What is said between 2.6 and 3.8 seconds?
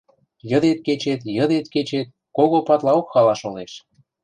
падлаок хала шолеш.